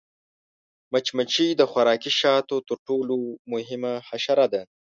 [0.91, 3.15] مچمچۍ د خوراکي شاتو تر ټولو
[3.53, 4.61] مهمه حشره ده